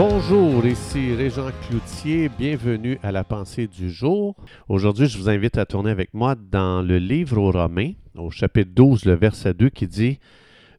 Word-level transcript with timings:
Bonjour, 0.00 0.64
ici 0.64 1.12
Régent 1.12 1.50
Cloutier, 1.66 2.28
bienvenue 2.28 3.00
à 3.02 3.10
la 3.10 3.24
pensée 3.24 3.66
du 3.66 3.90
jour. 3.90 4.36
Aujourd'hui, 4.68 5.08
je 5.08 5.18
vous 5.18 5.28
invite 5.28 5.58
à 5.58 5.66
tourner 5.66 5.90
avec 5.90 6.14
moi 6.14 6.36
dans 6.36 6.82
le 6.82 6.98
livre 6.98 7.38
aux 7.38 7.50
Romains, 7.50 7.94
au 8.14 8.30
chapitre 8.30 8.70
12, 8.72 9.06
le 9.06 9.14
verset 9.14 9.54
2 9.54 9.70
qui 9.70 9.88
dit 9.88 10.20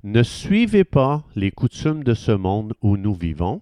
Ne 0.06 0.24
suivez 0.24 0.86
pas 0.86 1.26
les 1.36 1.52
coutumes 1.52 2.02
de 2.06 2.14
ce 2.14 2.32
monde 2.32 2.76
où 2.82 2.96
nous 2.96 3.14
vivons, 3.14 3.60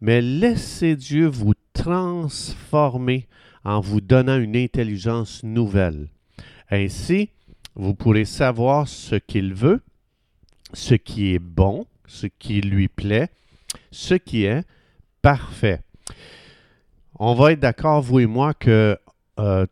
mais 0.00 0.20
laissez 0.20 0.96
Dieu 0.96 1.28
vous 1.28 1.54
transformer 1.74 3.28
en 3.64 3.78
vous 3.78 4.00
donnant 4.00 4.40
une 4.40 4.56
intelligence 4.56 5.44
nouvelle. 5.44 6.08
Ainsi, 6.72 7.30
vous 7.76 7.94
pourrez 7.94 8.24
savoir 8.24 8.88
ce 8.88 9.14
qu'il 9.14 9.54
veut, 9.54 9.80
ce 10.72 10.96
qui 10.96 11.34
est 11.34 11.38
bon, 11.38 11.86
ce 12.08 12.26
qui 12.26 12.60
lui 12.60 12.88
plaît, 12.88 13.28
ce 13.92 14.14
qui 14.14 14.42
est 14.42 14.64
parfait. 15.28 15.80
On 17.18 17.34
va 17.34 17.52
être 17.52 17.60
d'accord, 17.60 18.00
vous 18.00 18.20
et 18.20 18.24
moi, 18.24 18.54
que 18.54 18.96
euh, 19.38 19.66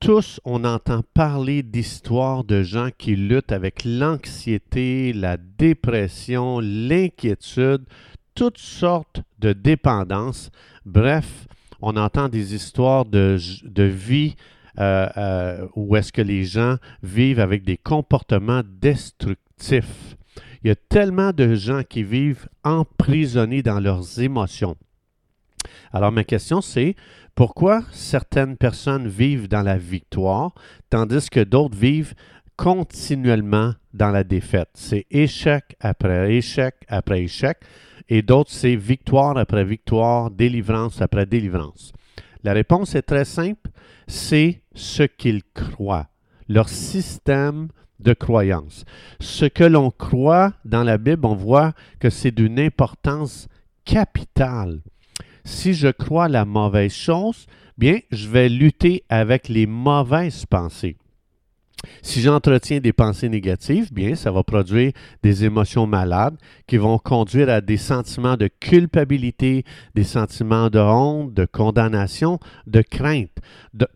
tous, 0.00 0.40
on 0.44 0.64
entend 0.64 1.02
parler 1.14 1.62
d'histoires 1.62 2.42
de 2.42 2.64
gens 2.64 2.88
qui 2.98 3.14
luttent 3.14 3.52
avec 3.52 3.84
l'anxiété, 3.84 5.12
la 5.12 5.36
dépression, 5.36 6.58
l'inquiétude, 6.58 7.84
toutes 8.34 8.58
sortes 8.58 9.22
de 9.38 9.52
dépendances. 9.52 10.50
Bref, 10.84 11.46
on 11.80 11.96
entend 11.96 12.28
des 12.28 12.56
histoires 12.56 13.04
de, 13.04 13.38
de 13.62 13.84
vie 13.84 14.34
euh, 14.80 15.08
euh, 15.16 15.68
où 15.76 15.94
est-ce 15.94 16.12
que 16.12 16.22
les 16.22 16.42
gens 16.42 16.78
vivent 17.04 17.38
avec 17.38 17.62
des 17.62 17.76
comportements 17.76 18.62
destructifs. 18.64 20.16
Il 20.62 20.68
y 20.68 20.70
a 20.70 20.76
tellement 20.76 21.32
de 21.32 21.54
gens 21.54 21.82
qui 21.82 22.02
vivent 22.02 22.48
emprisonnés 22.64 23.62
dans 23.62 23.80
leurs 23.80 24.20
émotions. 24.20 24.76
Alors 25.92 26.12
ma 26.12 26.24
question 26.24 26.60
c'est 26.60 26.94
pourquoi 27.34 27.82
certaines 27.92 28.56
personnes 28.56 29.08
vivent 29.08 29.48
dans 29.48 29.62
la 29.62 29.78
victoire 29.78 30.52
tandis 30.90 31.30
que 31.30 31.40
d'autres 31.40 31.76
vivent 31.76 32.14
continuellement 32.56 33.74
dans 33.94 34.10
la 34.10 34.22
défaite? 34.22 34.70
C'est 34.74 35.06
échec 35.10 35.76
après 35.80 36.34
échec 36.34 36.74
après 36.88 37.22
échec 37.22 37.58
et 38.08 38.22
d'autres 38.22 38.50
c'est 38.50 38.76
victoire 38.76 39.38
après 39.38 39.64
victoire, 39.64 40.30
délivrance 40.30 41.00
après 41.00 41.26
délivrance. 41.26 41.92
La 42.42 42.52
réponse 42.52 42.94
est 42.94 43.02
très 43.02 43.24
simple, 43.24 43.70
c'est 44.06 44.62
ce 44.74 45.02
qu'ils 45.04 45.42
croient, 45.54 46.08
leur 46.48 46.68
système 46.68 47.68
de 48.00 48.12
croyance. 48.12 48.84
Ce 49.20 49.44
que 49.44 49.64
l'on 49.64 49.90
croit 49.90 50.52
dans 50.64 50.84
la 50.84 50.98
Bible, 50.98 51.26
on 51.26 51.34
voit 51.34 51.72
que 51.98 52.10
c'est 52.10 52.30
d'une 52.30 52.58
importance 52.58 53.48
capitale. 53.84 54.80
Si 55.44 55.74
je 55.74 55.88
crois 55.88 56.28
la 56.28 56.44
mauvaise 56.44 56.92
chose, 56.92 57.46
bien, 57.78 57.98
je 58.10 58.28
vais 58.28 58.48
lutter 58.48 59.04
avec 59.08 59.48
les 59.48 59.66
mauvaises 59.66 60.46
pensées. 60.46 60.96
Si 62.02 62.20
j'entretiens 62.20 62.80
des 62.80 62.92
pensées 62.92 63.28
négatives, 63.28 63.92
bien, 63.92 64.14
ça 64.14 64.30
va 64.30 64.42
produire 64.42 64.92
des 65.22 65.44
émotions 65.44 65.86
malades 65.86 66.36
qui 66.66 66.76
vont 66.76 66.98
conduire 66.98 67.48
à 67.48 67.60
des 67.60 67.78
sentiments 67.78 68.36
de 68.36 68.48
culpabilité, 68.48 69.64
des 69.94 70.04
sentiments 70.04 70.68
de 70.68 70.78
honte, 70.78 71.32
de 71.32 71.46
condamnation, 71.46 72.38
de 72.66 72.82
crainte. 72.82 73.38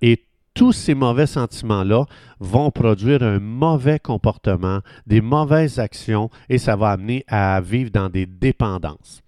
et 0.00 0.24
tous 0.54 0.72
ces 0.72 0.94
mauvais 0.94 1.26
sentiments-là 1.26 2.06
vont 2.38 2.70
produire 2.70 3.22
un 3.22 3.40
mauvais 3.40 3.98
comportement, 3.98 4.80
des 5.06 5.20
mauvaises 5.20 5.78
actions, 5.80 6.30
et 6.48 6.58
ça 6.58 6.76
va 6.76 6.90
amener 6.90 7.24
à 7.28 7.60
vivre 7.60 7.90
dans 7.90 8.08
des 8.08 8.26
dépendances. 8.26 9.22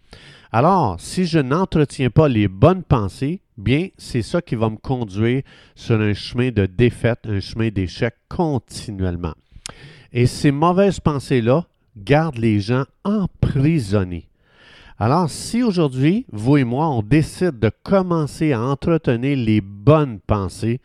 Alors, 0.53 1.01
si 1.01 1.27
je 1.27 1.41
n'entretiens 1.41 2.11
pas 2.11 2.29
les 2.29 2.49
bonnes 2.49 2.85
pensées, 2.85 3.41
bien, 3.59 3.89
c'est 3.99 4.23
ça 4.23 4.41
qui 4.41 4.55
va 4.55 4.71
me 4.71 4.77
conduire 4.77 5.43
sur 5.75 6.01
un 6.01 6.15
chemin 6.15 6.51
de 6.51 6.67
défaite, 6.67 7.27
un 7.29 7.41
chemin 7.41 7.69
d'échec 7.69 8.15
continuellement. 8.29 9.35
Et 10.13 10.27
ces 10.27 10.53
mauvaises 10.53 11.01
pensées-là 11.01 11.67
gardent 11.97 12.39
les 12.39 12.61
gens 12.61 12.85
emprisonnés. 13.05 14.29
Alors, 14.99 15.29
si 15.29 15.63
aujourd'hui, 15.63 16.25
vous 16.33 16.57
et 16.57 16.65
moi, 16.65 16.89
on 16.89 17.03
décide 17.03 17.59
de 17.59 17.71
commencer 17.83 18.53
à 18.53 18.63
entretenir 18.63 19.37
les 19.37 19.61
bonnes 19.61 20.21
pensées, 20.21 20.81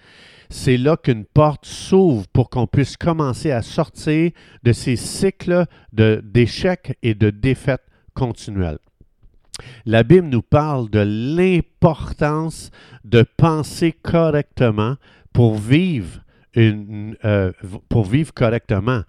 c'est 0.50 0.76
là 0.76 0.98
qu'une 0.98 1.24
porte 1.24 1.66
s'ouvre 1.66 2.28
pour 2.28 2.50
qu'on 2.50 2.68
puisse 2.68 2.98
commencer 2.98 3.52
à 3.52 3.62
sortir 3.62 4.32
de 4.64 4.74
ces 4.74 4.98
cycles 4.98 5.66
d'échecs 5.94 6.98
et 7.02 7.14
de 7.14 7.30
défaites 7.30 7.86
continuelles. 8.14 8.80
La 9.86 10.04
Bible 10.04 10.28
nous 10.28 10.42
parle 10.42 10.90
de 10.90 11.00
l'importance 11.00 12.70
de 13.06 13.24
penser 13.38 13.94
correctement 13.94 14.96
pour 15.32 15.56
vivre, 15.56 16.20
euh, 16.58 17.52
correctement. 18.36 19.04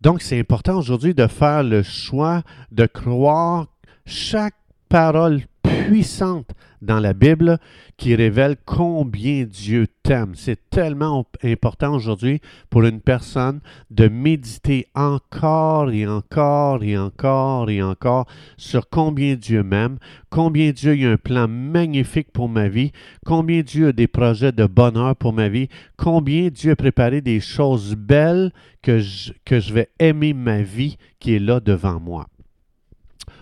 Donc, 0.00 0.22
c'est 0.22 0.38
important 0.38 0.78
aujourd'hui 0.78 1.12
de 1.12 1.26
faire 1.26 1.62
le 1.62 1.82
choix 1.82 2.42
de 2.70 2.86
croire 2.86 3.66
chaque 4.06 4.54
parole 4.88 5.42
puissante 5.62 6.50
dans 6.82 7.00
la 7.00 7.12
Bible 7.12 7.58
qui 7.96 8.14
révèle 8.14 8.56
combien 8.64 9.44
Dieu 9.44 9.86
t'aime. 10.02 10.34
C'est 10.34 10.70
tellement 10.70 11.26
important 11.42 11.94
aujourd'hui 11.94 12.40
pour 12.70 12.84
une 12.84 13.00
personne 13.00 13.60
de 13.90 14.08
méditer 14.08 14.86
encore 14.94 15.90
et 15.90 16.06
encore 16.06 16.84
et 16.84 16.96
encore 16.96 17.70
et 17.70 17.82
encore 17.82 18.26
sur 18.56 18.88
combien 18.88 19.34
Dieu 19.34 19.62
m'aime, 19.62 19.98
combien 20.30 20.70
Dieu 20.70 20.92
a 20.92 21.12
un 21.12 21.16
plan 21.16 21.48
magnifique 21.48 22.32
pour 22.32 22.48
ma 22.48 22.68
vie, 22.68 22.92
combien 23.24 23.62
Dieu 23.62 23.88
a 23.88 23.92
des 23.92 24.08
projets 24.08 24.52
de 24.52 24.66
bonheur 24.66 25.16
pour 25.16 25.32
ma 25.32 25.48
vie, 25.48 25.68
combien 25.96 26.48
Dieu 26.48 26.72
a 26.72 26.76
préparé 26.76 27.20
des 27.20 27.40
choses 27.40 27.96
belles 27.96 28.52
que 28.82 29.00
je, 29.00 29.32
que 29.44 29.58
je 29.58 29.74
vais 29.74 29.88
aimer 29.98 30.32
ma 30.32 30.62
vie 30.62 30.96
qui 31.18 31.34
est 31.34 31.40
là 31.40 31.60
devant 31.60 31.98
moi 31.98 32.26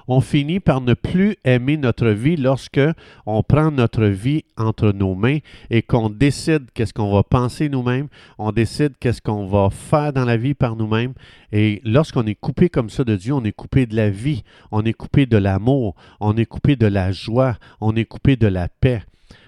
on 0.09 0.21
finit 0.21 0.61
par 0.61 0.81
ne 0.81 0.95
plus 0.95 1.37
aimer 1.45 1.77
notre 1.77 2.09
vie 2.09 2.37
lorsque 2.37 2.81
on 3.27 3.43
prend 3.43 3.71
notre 3.71 4.05
vie 4.05 4.45
entre 4.57 4.93
nos 4.93 5.15
mains 5.15 5.39
et 5.71 5.83
qu'on 5.83 6.11
décide 6.11 6.71
qu'est-ce 6.75 6.93
qu'on 6.93 7.13
va 7.13 7.23
penser 7.23 7.69
nous-mêmes, 7.69 8.09
on 8.39 8.53
décide 8.53 8.95
qu'est-ce 9.01 9.23
qu'on 9.23 9.47
va 9.47 9.71
faire 9.71 10.13
dans 10.13 10.25
la 10.25 10.37
vie 10.37 10.55
par 10.55 10.77
nous-mêmes. 10.77 11.15
Et 11.53 11.81
lorsqu'on 11.85 12.27
est 12.27 12.35
coupé 12.35 12.69
comme 12.69 12.91
ça 12.91 13.05
de 13.05 13.17
Dieu, 13.17 13.33
on 13.33 13.45
est 13.45 13.53
coupé 13.53 13.87
de 13.87 13.97
la 13.97 14.11
vie, 14.11 14.43
on 14.71 14.83
est 14.85 14.93
coupé 14.93 15.27
de 15.27 15.37
l'amour, 15.37 15.95
on 16.21 16.37
est 16.37 16.47
coupé 16.47 16.77
de 16.77 16.87
la 16.87 17.13
joie, 17.13 17.57
on 17.81 17.95
est 17.97 18.05
coupé 18.05 18.37
de 18.37 18.47
la 18.47 18.69
paix. 18.69 19.03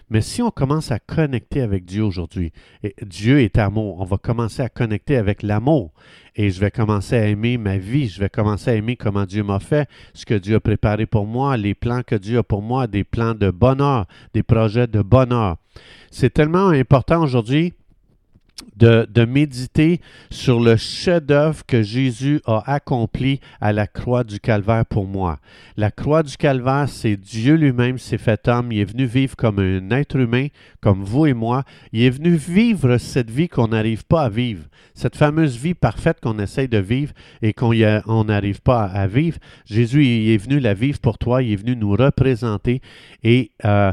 Mais 0.09 0.21
si 0.21 0.41
on 0.41 0.51
commence 0.51 0.93
à 0.93 1.01
connecter 1.01 1.61
avec 1.61 1.85
Dieu 1.85 2.05
aujourd'hui, 2.05 2.53
Dieu 3.03 3.41
est 3.41 3.59
amour, 3.59 4.01
on 4.01 4.05
va 4.05 4.19
commencer 4.19 4.63
à 4.63 4.69
connecter 4.69 5.17
avec 5.17 5.43
l'amour 5.43 5.93
et 6.37 6.51
je 6.51 6.61
vais 6.61 6.71
commencer 6.71 7.17
à 7.17 7.27
aimer 7.27 7.59
ma 7.59 7.77
vie, 7.77 8.07
je 8.09 8.21
vais 8.21 8.29
commencer 8.29 8.71
à 8.71 8.75
aimer 8.75 8.95
comment 8.97 9.25
Dieu 9.25 9.43
m'a 9.43 9.59
fait, 9.59 9.89
ce 10.15 10.25
que 10.25 10.35
Dieu 10.35 10.57
a 10.57 10.61
préparé 10.61 11.07
pour 11.07 11.27
moi, 11.27 11.57
les 11.57 11.75
plans 11.75 12.03
que 12.07 12.15
Dieu 12.15 12.39
a 12.39 12.43
pour 12.45 12.63
moi, 12.63 12.87
des 12.87 13.03
plans 13.03 13.35
de 13.35 13.51
bonheur, 13.51 14.07
des 14.33 14.45
projets 14.45 14.87
de 14.87 15.03
bonheur. 15.03 15.57
C'est 16.11 16.33
tellement 16.33 16.69
important 16.69 17.23
aujourd'hui 17.23 17.75
de, 18.77 19.25
méditer 19.25 20.01
sur 20.31 20.61
le 20.61 20.77
chef-d'œuvre 20.77 21.65
que 21.67 21.83
Jésus 21.83 22.41
a 22.47 22.63
accompli 22.73 23.41
à 23.61 23.73
la 23.73 23.87
croix 23.87 24.25
du 24.25 24.41
Calvaire 24.41 24.87
pour 24.87 25.07
moi. 25.07 25.39
La 25.77 25.91
croix 25.91 26.23
du 26.23 26.37
Calvaire, 26.37 26.89
c'est 26.89 27.17
Dieu 27.17 27.55
lui-même 27.55 27.99
s'est 27.99 28.19
fait 28.19 28.49
homme. 28.49 28.73
Il 28.73 28.81
est 28.81 28.85
venu 28.85 29.05
vivre 29.05 29.37
comme 29.37 29.59
un 29.59 29.91
être 29.91 30.17
humain, 30.17 30.49
comme 30.81 31.03
vous 31.03 31.27
et 31.27 31.35
moi. 31.35 31.65
Il 31.93 32.03
est 32.03 32.11
venu 32.11 32.37
vivre 32.37 32.99
cette 32.99 33.31
vie 33.31 33.49
qu'on 33.49 33.69
n'arrive 33.69 34.05
pas 34.05 34.23
à 34.23 34.29
vivre, 34.29 34.65
cette 34.95 35.17
fameuse 35.17 35.57
vie 35.57 35.75
parfaite 35.75 36.21
qu'on 36.23 36.39
essaye 36.39 36.69
de 36.69 36.79
vivre 36.79 37.13
et 37.43 37.53
qu'on 37.53 38.25
n'arrive 38.25 38.63
pas 38.63 38.85
à 38.85 39.07
vivre. 39.07 39.39
Jésus 39.67 40.07
est 40.07 40.37
venu 40.37 40.61
la 40.61 40.75
vivre 40.75 41.01
pour 41.01 41.19
toi. 41.19 41.43
Il 41.43 41.53
est 41.53 41.57
venu 41.57 41.77
nous 41.77 41.93
représenter. 41.93 42.81
Et 43.23 43.51
euh, 43.65 43.93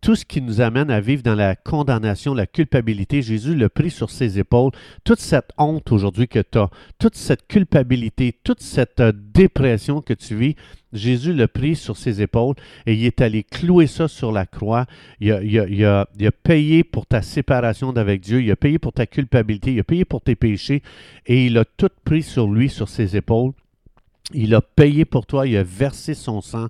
tout 0.00 0.16
ce 0.16 0.24
qui 0.24 0.42
nous 0.42 0.60
amène 0.60 0.90
à 0.90 1.00
vivre 1.00 1.22
dans 1.22 1.34
la 1.34 1.54
condamnation, 1.54 2.34
la 2.34 2.46
culpabilité, 2.46 3.22
Jésus 3.22 3.54
le 3.54 3.69
pris 3.70 3.90
sur 3.90 4.10
ses 4.10 4.38
épaules 4.38 4.72
toute 5.04 5.20
cette 5.20 5.50
honte 5.58 5.92
aujourd'hui 5.92 6.28
que 6.28 6.40
tu 6.40 6.58
as, 6.58 6.70
toute 6.98 7.16
cette 7.16 7.46
culpabilité, 7.46 8.34
toute 8.44 8.60
cette 8.60 9.00
euh, 9.00 9.12
dépression 9.12 10.00
que 10.00 10.14
tu 10.14 10.34
vis. 10.34 10.56
Jésus 10.92 11.32
l'a 11.32 11.46
pris 11.46 11.76
sur 11.76 11.96
ses 11.96 12.20
épaules 12.20 12.56
et 12.84 12.94
il 12.94 13.04
est 13.04 13.20
allé 13.20 13.44
clouer 13.44 13.86
ça 13.86 14.08
sur 14.08 14.32
la 14.32 14.44
croix. 14.44 14.86
Il 15.20 15.32
a, 15.32 15.42
il 15.42 15.84
a, 15.84 16.06
payé 16.42 16.82
pour 16.82 17.06
ta 17.06 17.22
séparation 17.22 17.92
d'avec 17.92 18.20
Dieu, 18.20 18.42
il 18.42 18.50
a 18.50 18.56
payé 18.56 18.78
pour 18.78 18.92
ta 18.92 19.06
culpabilité, 19.06 19.72
il 19.72 19.80
a 19.80 19.84
payé 19.84 20.04
pour 20.04 20.20
tes 20.20 20.34
péchés 20.34 20.82
et 21.26 21.46
il 21.46 21.58
a 21.58 21.64
tout 21.64 21.90
pris 22.04 22.22
sur 22.22 22.48
lui, 22.48 22.68
sur 22.68 22.88
ses 22.88 23.16
épaules. 23.16 23.52
Il 24.32 24.54
a 24.54 24.60
payé 24.60 25.04
pour 25.04 25.26
toi, 25.26 25.46
il 25.46 25.56
a 25.56 25.62
versé 25.62 26.14
son 26.14 26.40
sang. 26.40 26.68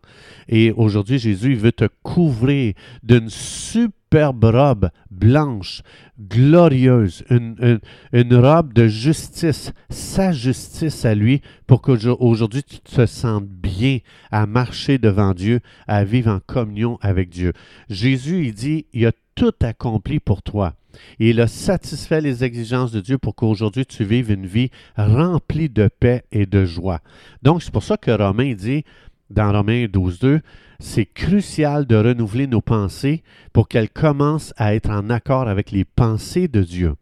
Et 0.49 0.73
aujourd'hui, 0.73 1.19
Jésus, 1.19 1.55
veut 1.55 1.73
te 1.73 1.89
couvrir 2.03 2.75
d'une 3.03 3.29
super 3.29 4.01
superbe 4.11 4.45
robe 4.45 4.91
blanche, 5.12 5.83
glorieuse, 6.19 7.23
une, 7.31 7.79
une, 8.12 8.35
robe 8.35 8.73
de 8.73 8.89
justice, 8.89 9.73
sa 9.89 10.33
justice 10.33 11.05
à 11.05 11.15
lui, 11.15 11.43
pour 11.69 11.81
qu'aujourd'hui 11.81 12.65
tu 12.65 12.81
te 12.81 13.07
sentes 13.07 13.47
bien 13.47 13.99
à 14.33 14.47
marcher 14.47 14.99
devant 14.99 15.33
Dieu, 15.33 15.61
à 15.87 16.03
vivre 16.03 16.33
en 16.33 16.41
communion 16.41 16.99
avec 17.03 17.29
Dieu. 17.29 17.53
Jésus, 17.89 18.47
il 18.47 18.55
dit, 18.55 18.87
il 18.93 19.07
a 19.07 19.12
tout 19.37 19.55
accompli 19.62 20.19
pour 20.19 20.43
toi. 20.43 20.75
Il 21.19 21.41
a 21.41 21.47
satisfait 21.47 22.21
les 22.21 22.45
exigences 22.45 22.93
de 22.93 23.01
Dieu 23.01 23.19
pour 23.19 23.35
qu'aujourd'hui 23.35 23.87
tu 23.87 24.05
vives 24.05 24.31
une 24.31 24.47
vie 24.47 24.71
remplie 24.97 25.69
de 25.69 25.89
paix 25.89 26.25
et 26.33 26.47
de 26.47 26.65
joie. 26.65 27.01
Donc, 27.43 27.63
c'est 27.63 27.73
pour 27.73 27.83
ça 27.83 27.97
que 27.97 28.11
Romain 28.11 28.55
dit, 28.55 28.85
dans 29.31 29.53
Romains 29.53 29.85
12.2, 29.85 30.41
c'est 30.81 31.07
crucial 31.07 31.87
de 31.87 31.97
renouveler 31.97 32.47
nos 32.47 32.63
pensées 32.63 33.23
pour 33.53 33.69
qu'elles 33.69 33.91
commencent 33.91 34.55
à 34.57 34.75
être 34.75 34.91
en 34.91 35.11
accord 35.11 35.49
avec 35.49 35.71
les 35.71 35.85
pensées 35.85 36.49
de 36.49 36.63
Dieu. 36.63 36.95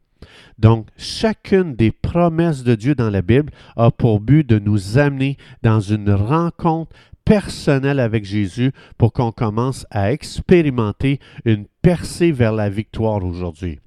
Donc, 0.58 0.88
chacune 0.96 1.74
des 1.74 1.92
promesses 1.92 2.64
de 2.64 2.74
Dieu 2.74 2.94
dans 2.94 3.10
la 3.10 3.22
Bible 3.22 3.52
a 3.76 3.90
pour 3.90 4.20
but 4.20 4.46
de 4.46 4.58
nous 4.58 4.98
amener 4.98 5.36
dans 5.62 5.80
une 5.80 6.10
rencontre 6.10 6.94
personnelle 7.28 8.00
avec 8.00 8.24
Jésus 8.24 8.72
pour 8.96 9.12
qu'on 9.12 9.32
commence 9.32 9.86
à 9.90 10.12
expérimenter 10.12 11.20
une 11.44 11.66
percée 11.82 12.32
vers 12.32 12.52
la 12.52 12.70
victoire 12.70 13.22
aujourd'hui. 13.22 13.80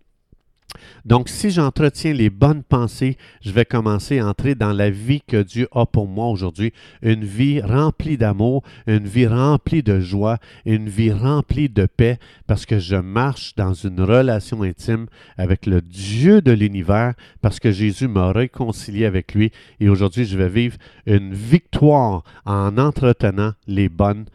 Donc, 1.05 1.29
si 1.29 1.49
j'entretiens 1.49 2.13
les 2.13 2.29
bonnes 2.29 2.63
pensées, 2.63 3.17
je 3.41 3.51
vais 3.51 3.65
commencer 3.65 4.19
à 4.19 4.27
entrer 4.27 4.55
dans 4.55 4.73
la 4.73 4.89
vie 4.89 5.21
que 5.21 5.41
Dieu 5.41 5.67
a 5.71 5.85
pour 5.85 6.07
moi 6.07 6.27
aujourd'hui. 6.27 6.73
Une 7.01 7.23
vie 7.23 7.61
remplie 7.61 8.17
d'amour, 8.17 8.63
une 8.87 9.07
vie 9.07 9.27
remplie 9.27 9.83
de 9.83 9.99
joie, 9.99 10.37
une 10.65 10.89
vie 10.89 11.11
remplie 11.11 11.69
de 11.69 11.85
paix, 11.85 12.19
parce 12.47 12.65
que 12.65 12.79
je 12.79 12.95
marche 12.95 13.55
dans 13.55 13.73
une 13.73 14.01
relation 14.01 14.61
intime 14.61 15.07
avec 15.37 15.65
le 15.65 15.81
Dieu 15.81 16.41
de 16.41 16.51
l'univers, 16.51 17.13
parce 17.41 17.59
que 17.59 17.71
Jésus 17.71 18.07
m'a 18.07 18.31
réconcilié 18.31 19.05
avec 19.05 19.33
lui. 19.33 19.51
Et 19.79 19.89
aujourd'hui, 19.89 20.25
je 20.25 20.37
vais 20.37 20.49
vivre 20.49 20.77
une 21.05 21.33
victoire 21.33 22.23
en 22.45 22.77
entretenant 22.77 23.53
les 23.67 23.89
bonnes 23.89 24.25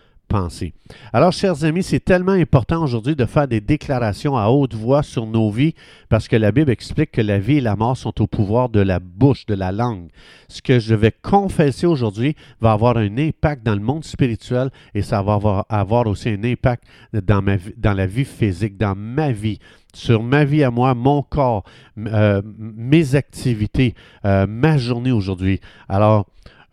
Alors, 1.13 1.33
chers 1.33 1.65
amis, 1.65 1.83
c'est 1.83 2.05
tellement 2.05 2.33
important 2.33 2.83
aujourd'hui 2.83 3.17
de 3.17 3.25
faire 3.25 3.49
des 3.49 3.61
déclarations 3.61 4.37
à 4.37 4.49
haute 4.49 4.75
voix 4.75 5.03
sur 5.03 5.27
nos 5.27 5.51
vies 5.51 5.75
parce 6.09 6.29
que 6.29 6.37
la 6.37 6.53
Bible 6.53 6.71
explique 6.71 7.13
que 7.13 7.21
la 7.21 7.39
vie 7.39 7.57
et 7.57 7.61
la 7.61 7.77
mort 7.77 7.97
sont 7.97 8.21
au 8.21 8.27
pouvoir 8.27 8.69
de 8.69 8.81
la 8.81 8.99
bouche, 8.99 9.47
de 9.47 9.55
la 9.55 9.73
langue. 9.73 10.09
Ce 10.49 10.61
que 10.61 10.79
je 10.79 10.95
vais 10.95 11.13
confesser 11.13 11.87
aujourd'hui 11.87 12.37
va 12.61 12.73
avoir 12.73 12.97
un 12.99 13.19
impact 13.19 13.65
dans 13.65 13.75
le 13.75 13.81
monde 13.81 14.05
spirituel 14.05 14.71
et 14.95 15.03
ça 15.03 15.23
va 15.23 15.65
avoir, 15.69 16.07
aussi 16.07 16.29
un 16.29 16.45
impact 16.45 16.85
dans, 17.13 17.41
ma, 17.41 17.57
dans 17.77 17.95
la 17.95 18.07
vie 18.07 18.25
physique, 18.25 18.77
dans 18.77 18.95
ma 18.95 19.33
vie 19.33 19.59
sur 19.95 20.23
ma 20.23 20.45
vie 20.45 20.63
à 20.63 20.71
moi, 20.71 20.95
mon 20.95 21.23
corps, 21.23 21.65
euh, 21.97 22.43
mes 22.45 23.15
activités, 23.15 23.95
euh, 24.27 24.47
ma 24.47 24.77
journée 24.77 25.11
aujourd'hui. 25.11 25.59
Alors, 25.89 26.27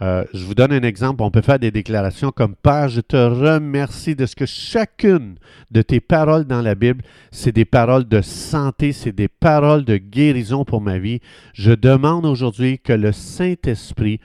euh, 0.04 0.26
je 0.34 0.44
vous 0.44 0.54
donne 0.54 0.74
un 0.74 0.82
exemple. 0.82 1.24
On 1.24 1.32
peut 1.32 1.42
faire 1.42 1.60
des 1.60 1.72
déclarations 1.72 2.32
comme 2.32 2.56
Père, 2.56 2.90
je 2.90 3.00
te 3.00 3.16
remercie 3.16 4.16
de 4.16 4.26
ce 4.26 4.36
que 4.36 4.46
chacune 4.46 5.36
de 5.72 5.82
tes 5.82 6.02
paroles 6.02 6.44
dans 6.44 6.62
la 6.62 6.76
Bible, 6.76 7.04
c'est 7.32 7.54
des 7.54 7.64
paroles 7.64 8.10
de 8.10 8.20
santé, 8.20 8.92
c'est 8.92 9.14
des 9.14 9.30
paroles 9.30 9.86
de 9.86 9.96
guérison 9.96 10.66
pour 10.66 10.82
ma 10.82 10.98
vie. 10.98 11.22
Je 11.54 11.72
demande 11.72 12.26
aujourd'hui 12.26 12.80
que 12.80 12.92
le 12.92 13.14
Saint-Esprit 13.14 14.20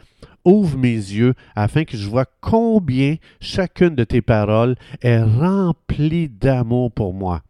ouvre 0.45 0.77
mes 0.77 0.89
yeux 0.89 1.35
afin 1.55 1.85
que 1.85 1.97
je 1.97 2.09
vois 2.09 2.27
combien 2.41 3.15
chacune 3.41 3.95
de 3.95 4.03
tes 4.03 4.23
paroles 4.23 4.75
est 5.01 5.23
remplie 5.23 6.29
d'amour 6.29 6.91
pour 6.91 7.15
moi. 7.15 7.43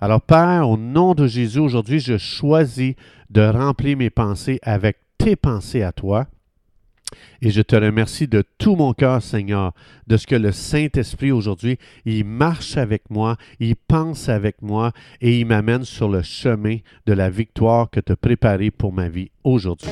Alors 0.00 0.20
Père, 0.22 0.68
au 0.68 0.76
nom 0.76 1.14
de 1.14 1.26
Jésus, 1.26 1.58
aujourd'hui, 1.58 1.98
je 1.98 2.18
choisis 2.18 2.94
de 3.30 3.42
remplir 3.42 3.96
mes 3.96 4.10
pensées 4.10 4.60
avec 4.62 4.98
tes 5.18 5.34
pensées 5.34 5.82
à 5.82 5.90
toi. 5.90 6.28
Et 7.42 7.50
je 7.50 7.62
te 7.62 7.76
remercie 7.76 8.28
de 8.28 8.42
tout 8.58 8.76
mon 8.76 8.92
cœur, 8.92 9.22
Seigneur, 9.22 9.72
de 10.06 10.16
ce 10.16 10.26
que 10.26 10.34
le 10.34 10.52
Saint-Esprit 10.52 11.32
aujourd'hui, 11.32 11.78
il 12.04 12.24
marche 12.24 12.76
avec 12.76 13.10
moi, 13.10 13.36
il 13.60 13.76
pense 13.76 14.28
avec 14.28 14.62
moi 14.62 14.92
et 15.20 15.38
il 15.38 15.46
m'amène 15.46 15.84
sur 15.84 16.08
le 16.08 16.22
chemin 16.22 16.78
de 17.06 17.12
la 17.12 17.30
victoire 17.30 17.90
que 17.90 18.00
tu 18.00 18.12
as 18.12 18.16
préparée 18.16 18.70
pour 18.70 18.92
ma 18.92 19.08
vie 19.08 19.30
aujourd'hui. 19.42 19.90